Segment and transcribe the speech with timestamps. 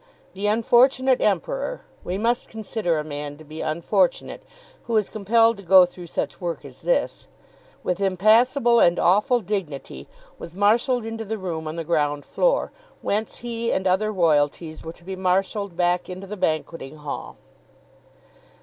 [0.33, 4.41] The unfortunate Emperor, we must consider a man to be unfortunate
[4.85, 7.27] who is compelled to go through such work as this,
[7.83, 10.07] with impassible and awful dignity,
[10.39, 12.71] was marshalled into the room on the ground floor,
[13.03, 17.35] whence he and other royalties were to be marshalled back into the banqueting hall.